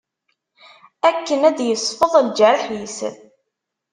Akken 1.07 1.41
ad 1.49 1.55
d-yesfeḍ 1.57 2.13
lğerḥ-is. 2.27 2.97